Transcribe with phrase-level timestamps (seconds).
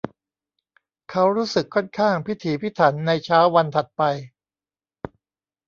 [1.11, 4.01] เขารู้สึกค่อนข้างพิถีพิถันในเช้าวันถัดไป